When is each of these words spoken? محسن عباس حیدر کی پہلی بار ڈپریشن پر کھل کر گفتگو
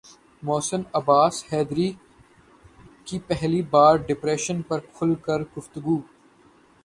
محسن 0.43 0.81
عباس 0.93 1.43
حیدر 1.51 1.79
کی 3.05 3.19
پہلی 3.27 3.61
بار 3.71 3.95
ڈپریشن 4.07 4.61
پر 4.61 4.79
کھل 4.93 5.13
کر 5.25 5.41
گفتگو 5.57 5.97